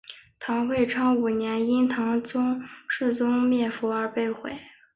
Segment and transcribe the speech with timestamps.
[0.39, 2.21] 唐会昌五年因唐武
[3.13, 4.57] 宗灭佛而被毁。